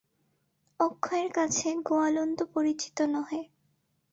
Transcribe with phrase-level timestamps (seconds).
[0.79, 3.41] অক্ষয়ের কাছে গোয়ালন্দ পরিচিত নহে।